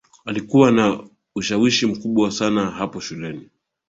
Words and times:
alikuwa 0.25 0.71
na 0.71 1.07
ushawishi 1.35 1.85
mkubwa 1.87 2.31
sana 2.31 2.65
hapo 2.71 2.99
shuleni 2.99 3.49